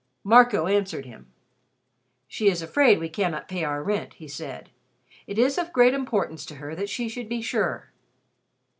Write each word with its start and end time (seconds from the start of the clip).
Marco 0.23 0.65
answered 0.65 1.05
him. 1.05 1.31
"She 2.27 2.47
is 2.49 2.63
afraid 2.63 2.97
we 2.97 3.07
cannot 3.07 3.47
pay 3.47 3.63
our 3.63 3.83
rent," 3.83 4.15
he 4.15 4.27
said. 4.27 4.71
"It 5.27 5.37
is 5.37 5.59
of 5.59 5.71
great 5.71 5.93
importance 5.93 6.43
to 6.47 6.55
her 6.55 6.73
that 6.73 6.89
she 6.89 7.07
should 7.07 7.29
be 7.29 7.43
sure." 7.43 7.91